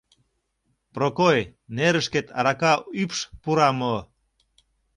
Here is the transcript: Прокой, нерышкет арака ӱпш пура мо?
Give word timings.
Прокой, 0.93 1.39
нерышкет 1.75 2.27
арака 2.39 2.73
ӱпш 3.01 3.19
пура 3.41 3.69
мо? 3.79 3.95